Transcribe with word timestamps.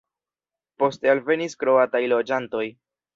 Poste 0.83 1.11
alvenis 1.13 1.57
kroataj 1.65 2.01
loĝantoj. 2.15 2.65